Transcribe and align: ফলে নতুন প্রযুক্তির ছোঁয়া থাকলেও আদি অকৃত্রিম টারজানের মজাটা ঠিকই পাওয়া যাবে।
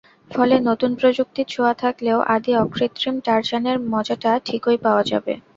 ফলে 0.31 0.55
নতুন 0.69 0.91
প্রযুক্তির 0.99 1.47
ছোঁয়া 1.49 1.73
থাকলেও 1.75 2.19
আদি 2.35 2.51
অকৃত্রিম 2.63 3.15
টারজানের 3.25 3.77
মজাটা 3.91 4.31
ঠিকই 4.47 4.77
পাওয়া 4.85 5.03
যাবে। 5.11 5.33